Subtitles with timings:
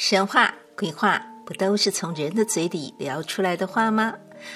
[0.00, 4.14] 神话、鬼话不都是从人的嘴里聊出来的话吗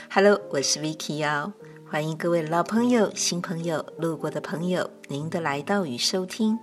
[0.09, 1.53] ？Hello，我是 Vicky 哦，
[1.91, 6.57] 欢迎各位老朋友、新朋友、路过的朋友，您的来到与收听。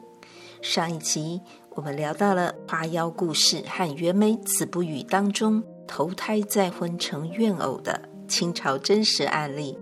[0.62, 9.78] 上一集我们聊到了花妖故事和袁枚《子不语》当中投胎再婚成怨偶的清朝真实案例。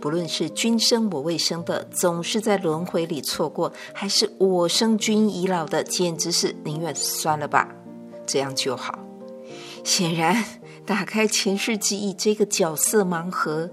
[0.00, 7.76] 不论是君生我未生的，总是在轮回里错过，还是我生君已老的，简直是宁愿算了吧。
[8.30, 8.96] 这样就好。
[9.82, 10.44] 显然，
[10.86, 13.68] 打开前世记忆这个角色盲盒，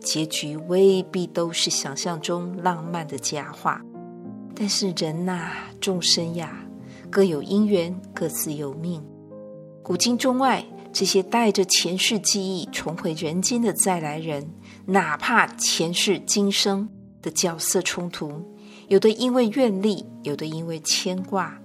[0.00, 3.82] 结局未必都是想象中浪漫的佳话。
[4.54, 5.50] 但是人呐，
[5.80, 6.64] 众生呀，
[7.10, 9.02] 各有因缘，各自有命。
[9.82, 14.48] 古今中外，这些带着前世记忆重回人间的再来人，
[14.84, 16.88] 哪怕前世今生
[17.20, 18.30] 的角色冲突，
[18.88, 21.58] 有的因为愿力，有的因为牵挂。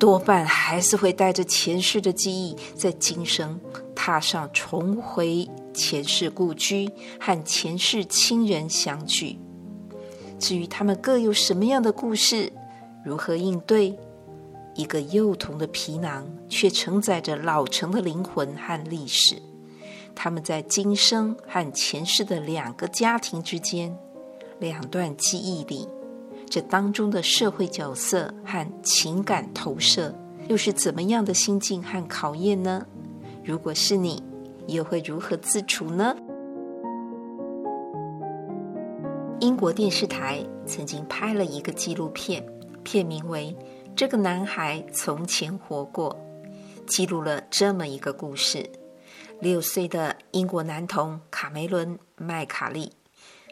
[0.00, 3.60] 多半还是会带着前世的记忆，在今生
[3.94, 9.38] 踏上重回前世故居，和前世亲人相聚。
[10.38, 12.50] 至于他们各有什么样的故事，
[13.04, 13.94] 如何应对，
[14.74, 19.36] 一个幼童的皮囊却承载着老成的灵魂和历史。
[20.14, 23.94] 他们在今生和前世的两个家庭之间，
[24.58, 25.86] 两段记忆里。
[26.50, 30.12] 这当中的社会角色和情感投射，
[30.48, 32.84] 又是怎么样的心境和考验呢？
[33.44, 34.20] 如果是你，
[34.66, 36.16] 又会如何自处呢？
[39.38, 42.44] 英国电视台曾经拍了一个纪录片，
[42.82, 43.56] 片名为
[43.94, 46.14] 《这个男孩从前活过》，
[46.84, 48.68] 记录了这么一个故事：
[49.38, 52.90] 六岁的英国男童卡梅伦·麦卡利。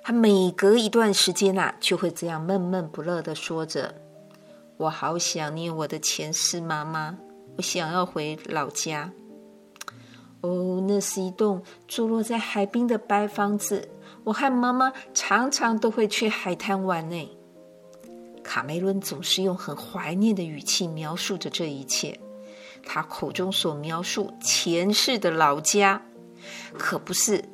[0.08, 3.94] 他每隔一段时间呐、啊，就会这样闷闷不乐的说着
[4.78, 7.18] ：“我好想念我的前世妈妈，
[7.58, 9.12] 我想要回老家。
[10.40, 13.86] 哦，那是一栋坐落在海滨的白房子，
[14.24, 17.30] 我和妈妈常常都会去海滩玩呢。”
[18.42, 22.18] 卡梅伦总是用很怀念的语气描述着这一切。
[22.82, 26.00] 他口中所描述前世的老家，
[26.78, 27.44] 可不是。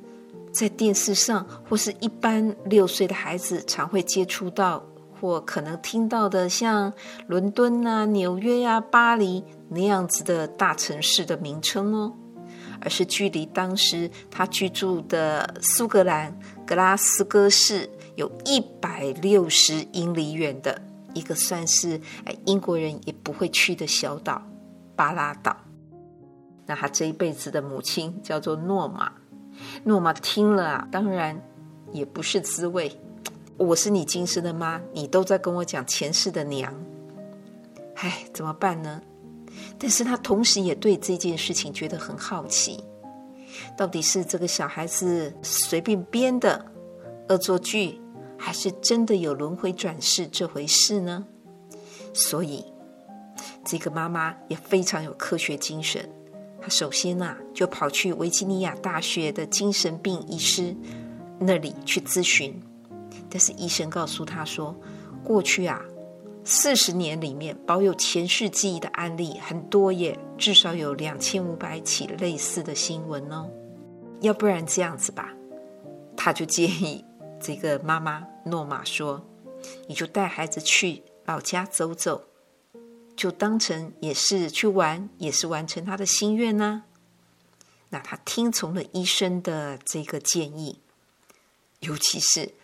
[0.55, 4.87] 在电视上，或是一般六岁的孩子常会接触到
[5.21, 6.93] 或可能听到的，像
[7.27, 12.13] 伦敦啊、纽约、啊、巴黎那样子的大城市的名称哦，
[12.81, 20.81] 而是距离当时他居住的苏格兰格拉斯哥市有一百六十英里远的
[21.15, 24.41] 一个算是哎英国人也不会去的小岛——
[24.95, 25.57] 巴拉岛。
[26.67, 29.11] 那他这一辈子的母亲叫做诺玛。
[29.85, 31.41] 诺玛听了啊，当然
[31.93, 32.99] 也不是滋味。
[33.57, 36.75] 我是你今生的妈，你都在跟我讲前世的娘，
[37.97, 39.01] 唉，怎么办呢？
[39.79, 42.83] 但是他同时也对这件事情觉得很好奇，
[43.77, 46.65] 到底是这个小孩子随便编的
[47.29, 48.01] 恶作剧，
[48.37, 51.25] 还是真的有轮回转世这回事呢？
[52.13, 52.65] 所以，
[53.65, 56.09] 这个妈妈也非常有科学精神。
[56.65, 60.75] 他首先、啊，就跑去维吉尼亚大学的精神病医师
[61.39, 62.59] 那里去咨询，
[63.29, 64.75] 但是医生告诉他说，
[65.23, 65.85] 过去啊，
[66.43, 73.47] 四十年里面保有前世记忆的案例很多耶，至少有两千五百起类似的新闻哦。
[74.23, 75.35] 要不然这样子吧，
[76.17, 77.05] 他就建议
[77.39, 79.23] 这个妈妈诺玛说，
[79.87, 82.25] 你就带孩子去老家走走。
[83.17, 86.85] 就当成也是去玩，也是完成他的心愿呢、
[87.91, 90.81] 那他听从了医生的这个建议，
[91.81, 92.55] 尤其是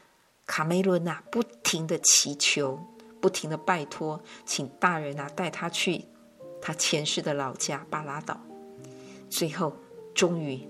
[0.47, 2.84] 卡梅伦呐、不停的祈求，
[3.21, 6.06] 不停的拜托，请大人啊带他去
[6.60, 8.41] 他前世的老家巴拉岛。
[9.28, 9.77] 最后，
[10.12, 10.69] 终于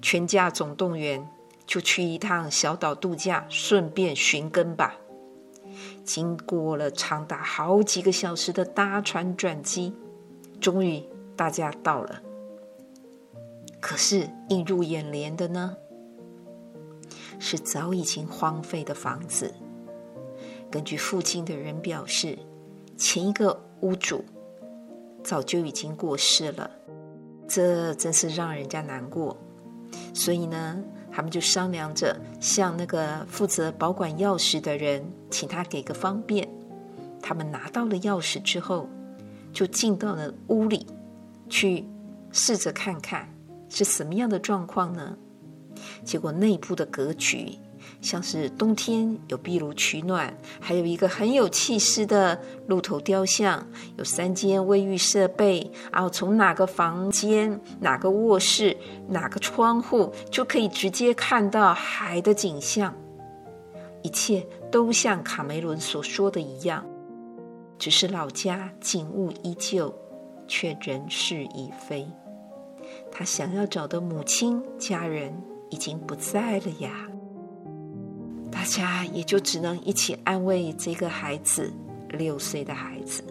[0.00, 1.28] 全家总动员，
[1.64, 4.96] 就去一趟小岛度假，顺便寻根吧。
[6.04, 9.94] 经过了长达好几个小时的搭船转机，
[10.60, 11.02] 终于
[11.36, 12.22] 大家到了。
[13.80, 15.76] 可是映入眼帘的呢，
[17.38, 19.52] 是早已经荒废的房子。
[20.70, 22.38] 根据附近的人表示，
[22.96, 24.24] 前一个屋主
[25.22, 26.70] 早就已经过世了，
[27.48, 29.36] 这真是让人家难过。
[30.14, 30.82] 所以呢，
[31.12, 36.48] 他们就商量着向那个负责保管钥匙的人，请他给个方便。
[37.20, 38.88] 他们拿到了钥匙之后，
[39.52, 40.86] 就进到了屋里
[41.48, 41.86] 去
[42.32, 43.28] 试着看看
[43.68, 45.16] 是什么样的状况呢？
[46.04, 47.58] 结果内部的格局
[48.02, 53.64] 像是冬天有壁炉取暖，还有一个很有气势的鹿头雕像，
[53.96, 58.76] 有三间卫浴设备，然后从哪个房间、哪个卧室、
[59.08, 62.92] 哪个窗户就可以直接看到海的景象。
[64.02, 66.84] 一切都像卡梅伦所说的一样，
[67.78, 69.94] 只是老家景物依旧，
[70.48, 72.04] 却人事已非。
[73.12, 75.32] 他想要找的母亲家人
[75.70, 77.08] 已经不在了呀。
[78.72, 81.70] 家也就只能一起安慰这个孩子，
[82.08, 83.22] 六岁的孩子，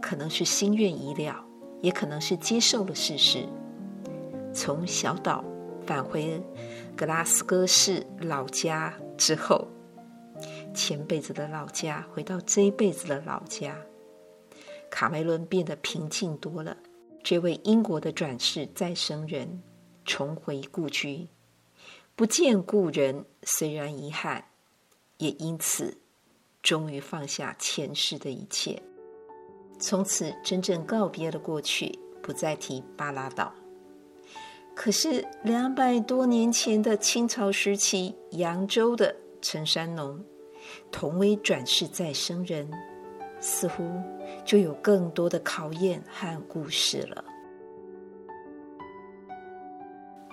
[0.00, 1.44] 可能是心愿已了，
[1.82, 3.44] 也可能是接受了事实。
[4.54, 5.44] 从小岛
[5.84, 6.40] 返回
[6.96, 9.66] 格拉斯哥市老家之后，
[10.72, 13.76] 前辈子的老家回到这一辈子的老家，
[14.92, 16.76] 卡梅伦变得平静多了。
[17.24, 19.60] 这位英国的转世再生人
[20.04, 21.26] 重回故居。
[22.20, 24.44] 不见故人，虽然遗憾，
[25.16, 25.96] 也因此
[26.62, 28.82] 终于放下前世的一切，
[29.78, 33.54] 从此真正告别了过去，不再提巴拉岛。
[34.76, 40.22] 可是两百多年前的清朝时期，扬州的陈山农
[40.92, 42.70] 同为转世再生人，
[43.40, 43.82] 似乎
[44.44, 47.24] 就有更多的考验和故事了。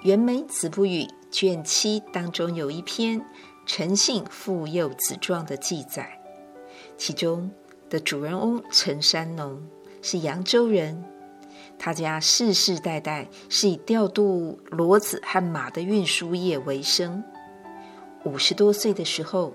[0.03, 3.23] 袁枚子不语卷七当中有一篇
[3.65, 6.19] 陈姓父幼子状的记载，
[6.97, 7.51] 其中
[7.89, 9.61] 的主人翁陈山农
[10.01, 11.03] 是扬州人，
[11.77, 17.23] 他家世世代代是以调度骡子和马的运输业为生。
[18.23, 19.53] 五十多岁的时候，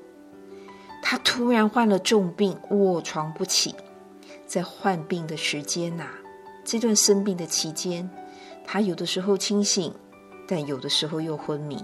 [1.03, 3.75] 他突然患了重病，卧床不起。
[4.47, 6.07] 在患病的时间呐、
[6.63, 8.09] 这段生病的期间，
[8.65, 9.93] 他有的时候清醒。
[10.47, 11.83] 但有的时候又昏迷。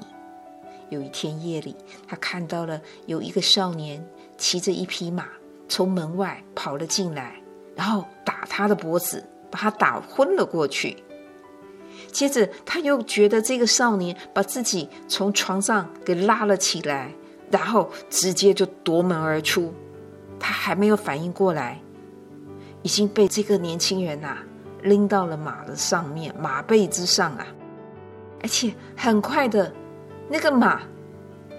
[0.91, 1.77] 有一天夜里，
[2.07, 4.03] 他看到了有一个少年
[4.39, 5.27] 骑着一匹马
[5.69, 7.35] 从门外跑了进来，
[7.77, 10.97] 然后打他的脖子，把他打昏了过去。
[12.11, 17.13] 接着他又觉得这个少年把自己从床上给拉了起来，
[17.51, 19.75] 然后直接就夺门而出。
[20.41, 21.79] 他还没有反应过来，
[22.83, 24.39] 已经被这个年轻人呐
[24.83, 27.47] 拎到了马的上面，马背之上啊。
[28.43, 29.73] 而且很快的，
[30.29, 30.83] 那个马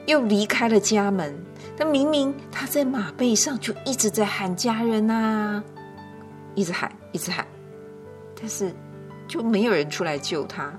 [0.05, 1.37] 又离开了家门。
[1.77, 5.63] 那明明他在马背上就一直在喊家人呐，
[6.55, 7.45] 一直喊，一直喊，
[8.39, 8.73] 但是
[9.27, 10.77] 就没有人出来救他。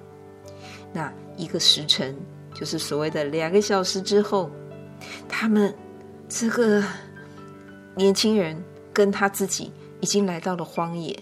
[0.93, 2.15] 那一个时辰，
[2.53, 4.51] 就是所谓的两个小时之后，
[5.29, 5.75] 他们
[6.29, 6.83] 这个
[7.95, 8.63] 年轻人
[8.93, 11.19] 跟他自己已经来到了荒野。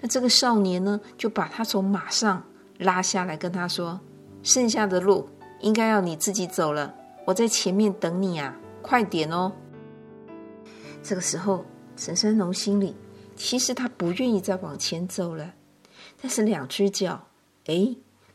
[0.00, 2.44] 那这个少年呢，就把他从马上。
[2.80, 4.00] 拉下来跟他说
[4.42, 5.28] ：“剩下的路
[5.60, 6.94] 应该要你自己走了，
[7.26, 9.52] 我在前面等你啊，快点哦。”
[11.02, 11.64] 这个时候，
[11.96, 12.96] 陈三龙心里
[13.36, 15.54] 其实他不愿意再往前走了，
[16.20, 17.26] 但是两只脚
[17.66, 17.94] 哎，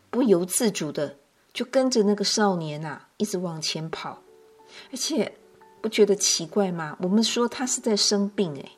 [0.10, 1.18] 不由自主的
[1.52, 4.22] 就跟着那个少年呐、啊，一直往前跑，
[4.92, 5.36] 而且
[5.82, 6.96] 不觉得奇怪吗？
[7.02, 8.72] 我们说他是在生病哎，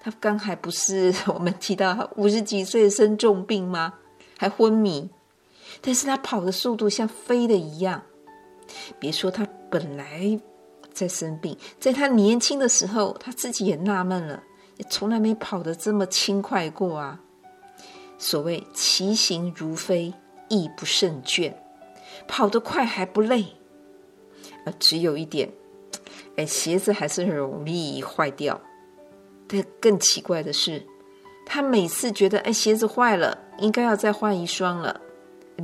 [0.00, 3.94] 他刚还不是 我们提到五十几岁生重病吗？
[4.40, 5.10] 还昏迷，
[5.82, 8.02] 但是他跑的速度像飞的一样。
[8.98, 10.40] 别说他本来
[10.94, 14.42] 在生病，在他年轻的时候，他自己也纳闷了，
[14.78, 17.20] 也从来没跑得这么轻快过啊。
[18.16, 20.14] 所谓其行如飞，
[20.48, 21.52] 亦不胜倦，
[22.26, 23.44] 跑得快还不累。
[24.64, 25.52] 而只有一点，
[26.36, 28.58] 哎，鞋子还是很容易坏掉。
[29.46, 30.86] 但更奇怪的是。
[31.44, 35.00] 他每次觉得哎，鞋子坏了，应该要再换一双了，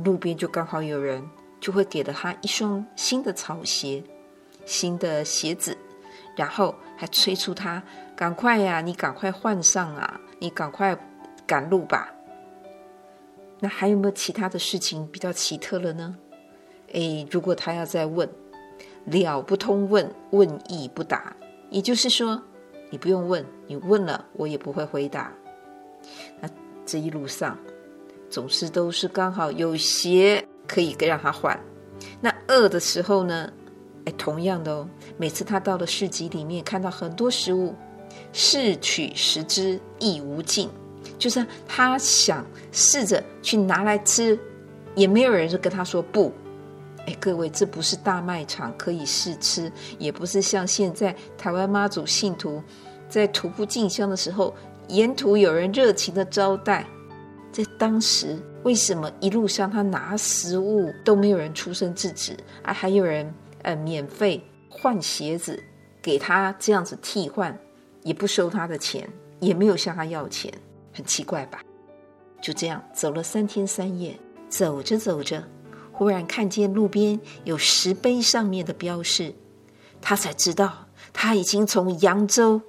[0.03, 1.23] 路边就刚好有人
[1.59, 4.03] 就会给了他一双新的草鞋、
[4.65, 5.77] 新的鞋子，
[6.35, 7.81] 然后还催促他
[8.15, 10.97] 赶快呀，你赶快换上啊，你赶快
[11.45, 12.13] 赶路吧。
[13.59, 16.15] 那还有没有其他的事情比较奇特了呢？
[16.93, 18.29] 哎，如果他要再问，
[19.05, 21.35] 了不通问，问亦不答，
[21.69, 22.41] 也就是说，
[22.89, 25.33] 你不用问，你问了我也不会回答。
[26.41, 26.49] 那
[26.85, 27.57] 这一路上，
[28.29, 31.59] 总是都是刚好有鞋可以给让他换。
[32.21, 33.51] 那饿的时候呢？
[34.05, 34.87] 哎，同样的哦，
[35.17, 37.75] 每次他到了市集里面，看到很多食物，
[38.31, 40.69] 试取食之亦无尽，
[41.17, 44.39] 就是他想试着去拿来吃，
[44.95, 46.31] 也没有人就跟他说不。
[47.05, 52.63] 哎，各位，这不是大卖场可以试吃，也不是像现在台湾妈祖信徒
[53.09, 54.55] 在徒步进香的时候。
[54.89, 56.87] 沿途有人热情的招待，
[57.51, 62.73] 在当时为什么一路上他拿食物都没有人出声制止啊？
[62.73, 65.61] 还有人呃，免费换鞋子
[66.01, 67.57] 给他这样子替换，
[68.03, 69.07] 也不收他的钱，
[69.39, 70.53] 也没有向他要钱，
[70.93, 71.61] 很奇怪吧？
[72.41, 74.17] 就这样走了三天三夜，
[74.47, 75.43] 走着走着，
[75.91, 79.33] 忽然看见路边有石碑上面的标示，
[79.99, 82.61] 他才知道他已经从扬州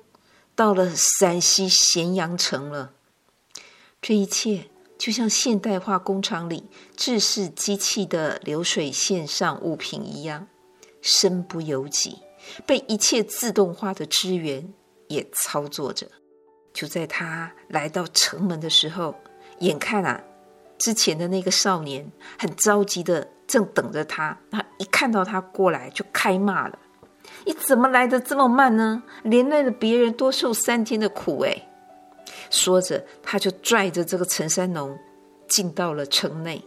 [0.58, 2.92] 到了陕西咸阳城了。
[4.02, 10.48] 这一切就像现代化工厂里制式机器的流水线上物品一样，
[11.00, 12.18] 身不由己，
[12.66, 14.74] 被一切自动化的资源
[15.06, 16.08] 也操作着。
[16.72, 19.14] 就在他来到城门的时候，
[19.60, 20.20] 眼看啊，
[20.76, 26.76] 之前的那个少年很着急的正等着他，他一看到他过来就开骂了
[27.48, 29.02] ：“你怎么来的这么慢呢？
[29.22, 31.66] 连累了别人多受三天的苦哎！”
[32.50, 34.98] 说着，他就拽着这个陈三农
[35.46, 36.62] 进到了城内，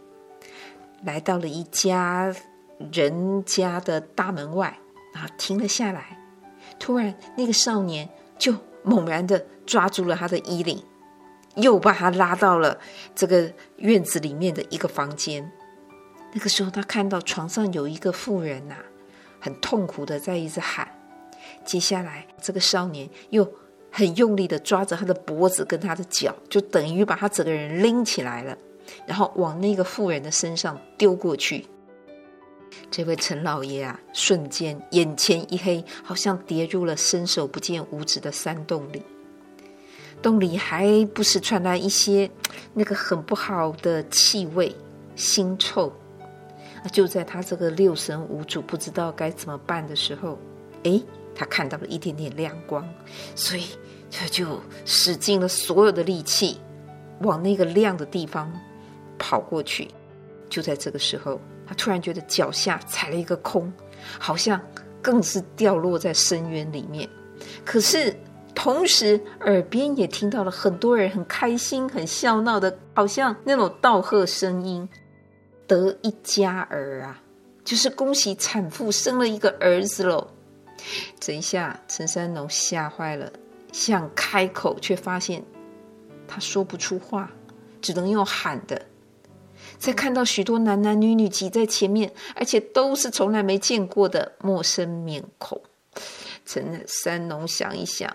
[1.04, 2.34] 来到了一家
[2.92, 4.76] 人家的大门外，
[5.14, 6.18] 啊，停了下来。
[6.80, 10.82] 突然，那个少年就猛然的抓住了他的衣领，
[11.54, 12.76] 又把他拉到了
[13.14, 15.48] 这个院子里面的一个房间。
[16.32, 18.74] 那个时候，他看到床上有一个妇人呐、
[19.42, 20.88] 很痛苦的在一直喊。
[21.64, 23.52] 接下来，这个少年又
[23.90, 28.56] 很用力的抓着他的脖子跟他的脚，就等于把他整个人拎起来了，
[29.04, 31.66] 然后往那个妇人的身上丢过去。
[32.88, 39.02] 这位陈老爷啊，瞬间眼前一黑，好像跌入了伸手不见五指的山洞里。
[40.22, 42.30] 洞里还不时传来一些
[42.74, 44.72] 那个很不好的气味，
[45.16, 45.92] 腥臭。
[46.82, 50.38] 那就在他这个六神无主、不知道该怎么办的时候，
[50.82, 51.02] 诶，
[51.34, 52.86] 他看到了一点点亮光，
[53.34, 53.66] 所以
[54.10, 56.60] 他就使尽了所有的力气，
[57.20, 58.52] 往那个亮的地方
[59.18, 59.88] 跑过去。
[60.48, 63.72] 就在这个时候，他突然觉得脚下踩了一个空，
[64.18, 64.60] 好像
[65.00, 67.08] 更是掉落在深渊里面。
[67.64, 68.14] 可是
[68.54, 74.86] 同时，耳边也听到了很多人很开心、很笑闹的，好像那种道贺声音。
[75.72, 77.22] 得一家儿啊，
[77.64, 80.28] 就是恭喜产妇生了一个儿子喽！
[81.18, 83.32] 这一下，陈三农吓坏了，
[83.72, 85.42] 想开口，却发现
[86.28, 87.30] 他说不出话，
[87.80, 88.82] 只能用喊的。
[89.78, 95.58] 再看到许多男男女女挤在前面，而且都是从来没见过的陌生面孔。
[96.44, 98.14] 陈三农想一想，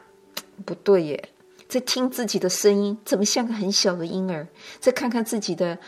[0.63, 1.29] 不对耶，
[1.67, 4.47] 在听自己的声音，怎么像个很小的婴儿？
[4.79, 5.79] 再看看自己的。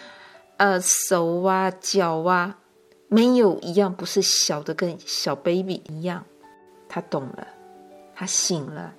[0.59, 2.57] 呃，手啊，脚啊，
[3.07, 6.25] 没有一样不是小的，跟小 baby 一样。
[6.89, 7.47] 他懂了，
[8.13, 8.93] 他醒了。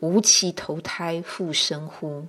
[0.00, 2.26] 无期投胎复生乎？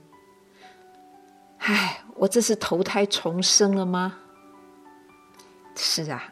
[1.58, 4.20] 唉，我这是投胎重生了吗？
[5.76, 6.32] 是啊。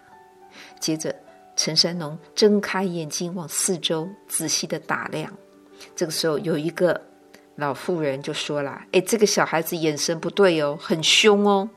[0.80, 1.16] 接着，
[1.56, 5.34] 陈三农睁开眼睛，往四周仔细的打量。
[5.96, 7.02] 这个时候，有一个
[7.56, 11.68] 老妇人就说了：“哎，这个小孩子眼神不对哦，很凶哦。”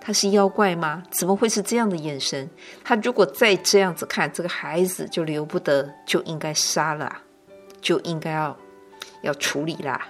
[0.00, 1.02] 他是妖怪吗？
[1.10, 2.48] 怎么会是这样的眼神？
[2.82, 7.12] 他如果再这样子看，这个孩子就留不得，就应该杀了，
[7.80, 8.56] 就应该要
[9.22, 10.08] 要处理啦。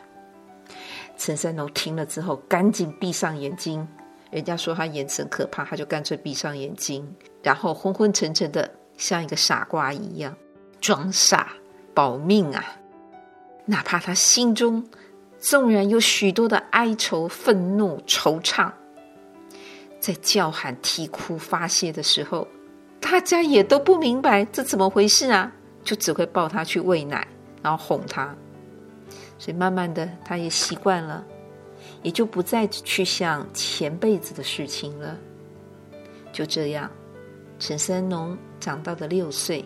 [1.17, 3.87] 陈三农听了之后，赶紧闭上眼睛。
[4.31, 10.37] 人家说他眼神可怕，他就干脆闭上眼睛，然后昏昏沉沉的，像一个傻瓜一样
[10.81, 11.49] 装傻
[11.95, 12.65] 保命啊。
[13.65, 14.87] 哪怕他心中
[15.41, 18.71] 纵然有许多的哀愁、愤怒、惆怅。
[20.01, 22.47] 在叫喊、啼哭、发泄的时候，
[23.01, 25.53] 大家也都不明白这怎么回事啊，
[25.83, 27.27] 就只会抱他去喂奶，
[27.63, 28.35] 然后哄他。
[29.39, 31.25] 所以慢慢的，他也习惯了，
[32.03, 35.17] 也就不再去想前辈子的事情了。
[36.33, 36.91] 就这样，
[37.59, 39.65] 陈三农长到了六岁，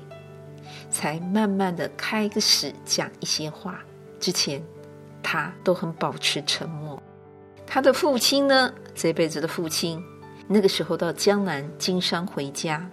[0.90, 3.80] 才慢慢的开始讲一些话。
[4.20, 4.62] 之前，
[5.22, 7.02] 他都很保持沉默。
[7.66, 10.02] 他的父亲呢，这辈子的父亲。
[10.48, 12.88] 那个时候到江南经商回家，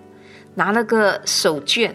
[0.56, 1.94] 拿了个手绢，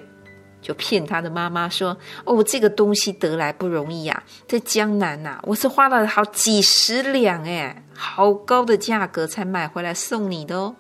[0.61, 10.75] 就骗他的妈妈说：“哦，这个东西得来不容易呀，在江南呐，我是花了好几十两哎，好高的价格才买回来送你的哦。”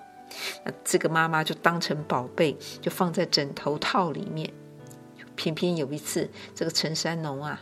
[0.64, 4.52] 那这个妈妈就当成宝贝，就放在枕头套里面。
[5.36, 7.60] 偏偏有一次，这个陈三农啊，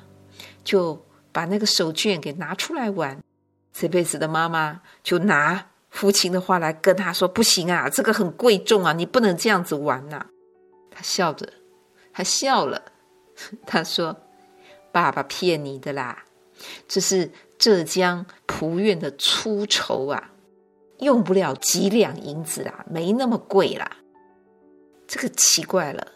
[0.65, 3.19] 就把那个手绢给拿出来玩，
[3.73, 5.67] 这辈子的妈妈就拿。
[5.93, 10.27] 父亲的话来跟他说：“不行啊，这个很贵重啊，你不能这样子玩呐。”
[10.91, 11.47] 他笑着，
[12.13, 12.83] 他笑了，
[13.67, 14.17] 他说
[14.91, 16.25] ：“爸爸骗你的啦，
[16.89, 20.31] 这是浙江蒲院的粗绸啊，
[21.01, 23.99] 用不了几两银子啊，没那么贵啦。”
[25.07, 26.09] 这个奇怪了，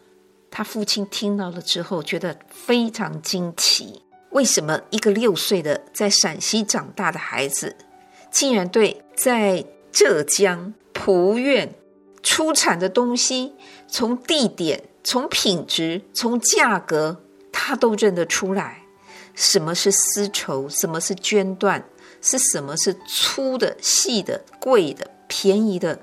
[0.50, 7.76] 他父亲听到了之后，觉得非常惊奇：为什么一个六岁的在陕西长大的孩子，
[8.30, 11.74] 竟然对在浙江蒲院
[12.22, 13.54] 出产的东西，
[13.88, 18.82] 从地点、从品质、从价格，他都认得出来？
[19.34, 20.68] 什么是丝绸？
[20.68, 21.82] 什么是绢缎？
[22.22, 26.00] 是什么是粗的、细的、贵的、便宜的？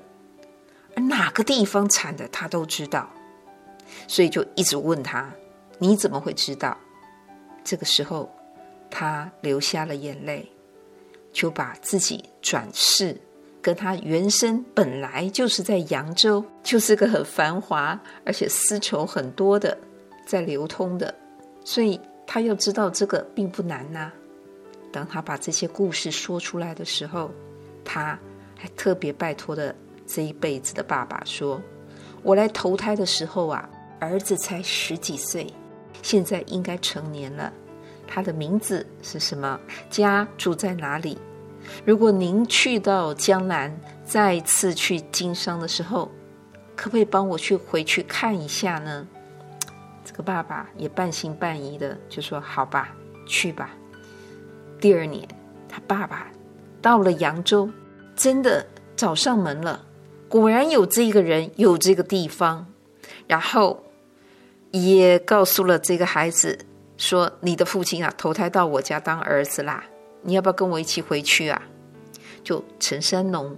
[0.96, 3.10] 而哪个地方产的，他都知道。
[4.06, 5.30] 所以就一直问他
[5.78, 6.78] ：“你怎么会知道？”
[7.64, 8.30] 这个时候，
[8.90, 10.50] 他流下了眼泪，
[11.34, 13.14] 就把自己转世，
[13.60, 19.76] 跟他原生本来就是在扬州，就是个很繁华而且丝绸很多的，
[20.24, 21.14] 在流通的，
[21.62, 24.10] 所以他要知道这个并不难呐、
[24.90, 27.30] 当他把这些故事说出来的时候，
[27.84, 28.18] 他
[28.56, 29.74] 还特别拜托的
[30.06, 31.60] 这一辈子的爸爸说
[32.24, 33.68] ：“我来投胎的时候啊。”
[34.00, 35.46] 儿子才十几岁，
[36.02, 37.50] 现在应该成年了。
[38.14, 39.58] 他的名字是什么？
[39.90, 41.18] 家住在哪里？
[41.84, 46.08] 如果您去到江南，再次去经商的时候，
[46.76, 49.04] 可不可以帮我去回去看一下呢？
[50.04, 52.94] 这个爸爸也半信半疑的就说：“好吧，
[53.26, 53.70] 去吧。”
[54.80, 55.26] 第二年，
[55.68, 56.28] 他爸爸
[56.80, 57.68] 到了扬州，
[58.14, 59.84] 真的找上门了，
[60.28, 62.64] 果然有这个人，有这个地方，
[63.26, 63.82] 然后。
[64.76, 66.58] 也告诉了这个孩子
[67.04, 69.84] 说：“你的父亲啊，投胎到我家当儿子啦，
[70.22, 71.62] 你要不要跟我一起回去啊？”
[72.42, 73.56] 就陈三农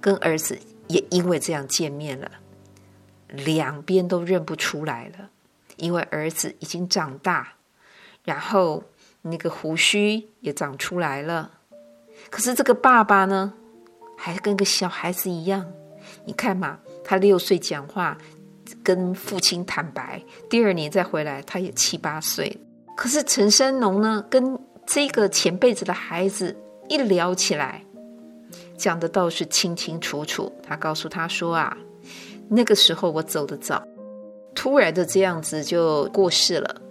[0.00, 2.30] 跟儿子也因为这样见面了，
[3.28, 5.30] 两边都认不出来了，
[5.76, 7.54] 因为儿子已经长大，
[8.24, 8.82] 然后
[9.22, 11.50] 那个胡须也长出来了，
[12.30, 13.52] 可是这个爸爸呢，
[14.16, 15.66] 还跟个小孩子一样。
[16.24, 18.16] 你看嘛，他六岁讲话。
[18.82, 22.58] 跟父亲坦白，第二年再回来，他也七八岁。
[22.96, 26.56] 可是陈三农呢，跟这个前辈子的孩子
[26.88, 27.84] 一聊起来，
[28.76, 30.50] 讲的倒是清清楚楚。
[30.62, 31.76] 他告诉他说啊，
[32.48, 33.86] 那个时候我走得早，
[34.54, 36.82] 突然的这样子就过世了。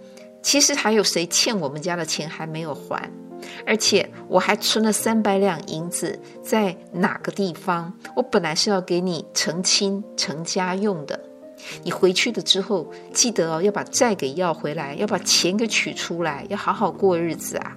[0.42, 3.10] 其实还有谁欠我们家的钱还没有还，
[3.66, 7.92] 而且我还存了三百两银子在哪个地方？
[8.14, 11.18] 我本来是要给你成亲成家用的。
[11.82, 17.76] 你回去了之后，记得哦，要把债给要回来，要把钱给取出来，要好好过日子啊。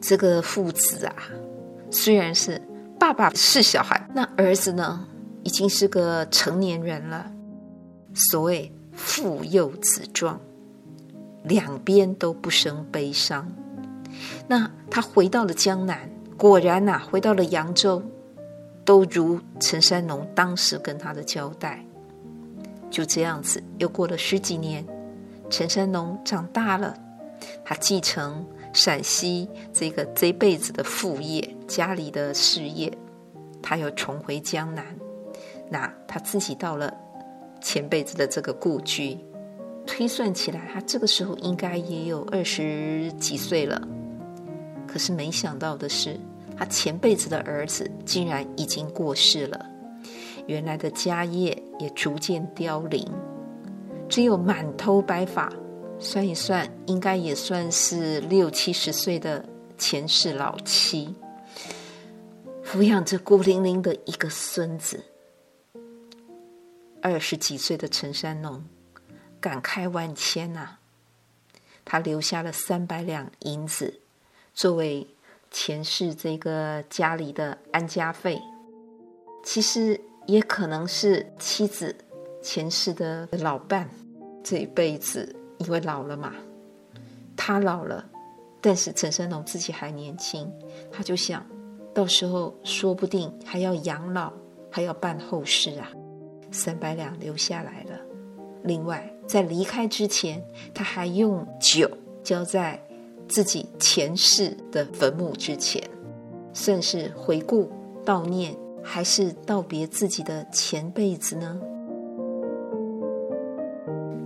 [0.00, 1.14] 这个父子啊，
[1.90, 2.60] 虽然是
[2.98, 5.06] 爸爸是小孩，那儿子呢，
[5.42, 7.30] 已经是个成年人了。
[8.14, 10.40] 所谓父幼子壮，
[11.44, 13.50] 两边都不生悲伤。
[14.48, 18.02] 那他回到了江南，果然呐、回到了扬州，
[18.84, 21.85] 都如陈三农当时跟他的交代。
[22.96, 24.82] 就这样子，又过了十几年，
[25.50, 26.96] 陈三农长大了，
[27.62, 32.90] 他继承陕西这个这辈子的副业，家里的事业，
[33.62, 34.82] 他又重回江南。
[35.68, 36.90] 那他自己到了
[37.60, 39.18] 前辈子的这个故居，
[39.86, 43.78] 推算起来，他这个时候应该也有二十几岁了。
[44.86, 46.18] 可是没想到的是，
[46.56, 49.66] 他前辈子的儿子竟然已经过世了。
[50.46, 53.04] 原来的家业也逐渐凋零，
[54.08, 55.52] 只有满头白发，
[55.98, 59.44] 算一算，应该也算是六七十岁的
[59.76, 61.12] 前世老妻，
[62.64, 65.02] 抚养着孤零零的一个孙子。
[67.02, 68.64] 二十几岁的陈三农
[69.40, 70.80] 感慨万千呐、啊，
[71.84, 74.00] 他留下了三百两银子
[74.54, 75.08] 作为
[75.50, 78.40] 前世这个家里的安家费，
[79.42, 80.00] 其实。
[80.26, 81.94] 也可能是妻子
[82.42, 83.88] 前世的老伴，
[84.42, 86.34] 这一辈子因为老了嘛，
[87.36, 88.04] 他老了，
[88.60, 90.52] 但是陈三农自己还年轻，
[90.90, 91.44] 他就想
[91.94, 94.32] 到时候说不定还要养老，
[94.70, 95.90] 还要办后事啊，
[96.50, 97.98] 三百两留下来了。
[98.64, 101.88] 另外，在离开之前，他还用酒
[102.24, 102.80] 浇在
[103.28, 105.82] 自己前世的坟墓之前，
[106.52, 107.70] 算是回顾
[108.04, 108.56] 悼念。
[108.88, 111.60] 还是道别自己的前辈子呢？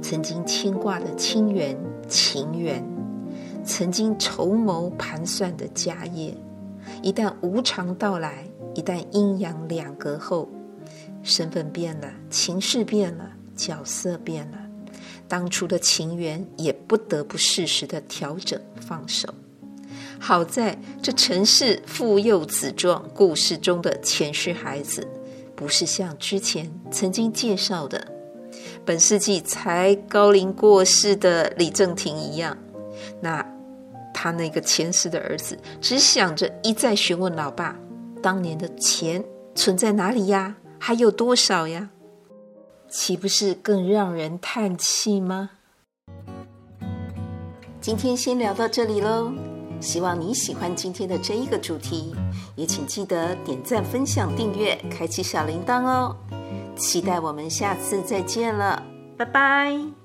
[0.03, 1.75] 曾经牵挂的亲缘
[2.07, 2.85] 情缘，
[3.65, 6.37] 曾经筹谋盘算的家业，
[7.03, 8.45] 一旦无常到来，
[8.75, 10.47] 一旦阴阳两隔后，
[11.23, 14.59] 身份变了，情势变了，角色变了，
[15.27, 19.27] 当初的情缘也不得不适时的调整放手。
[20.21, 25.09] 好在这陈氏父幼子状故事中的前世孩子，
[25.57, 28.07] 不是像之前曾经介绍的
[28.85, 32.57] 本世纪才高龄过世的李正廷一样。
[33.21, 33.45] 那
[34.13, 37.75] 他那个前世的儿子，只想着一再询问老爸，
[38.23, 40.57] 当年的钱存在哪里呀？
[40.79, 41.89] 还有多少呀？
[42.89, 45.51] 岂不是更让人叹气吗？
[47.81, 49.33] 今天先聊到这里喽，
[49.81, 52.15] 希望你喜欢今天的这一个主题，
[52.55, 56.15] 也请记得点赞、分享、订阅、开启小铃铛哦。
[56.77, 58.83] 期待我们下次再见了，
[59.17, 60.00] 拜拜。